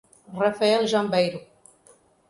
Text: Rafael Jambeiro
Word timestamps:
Rafael 0.33 0.87
Jambeiro 0.87 1.45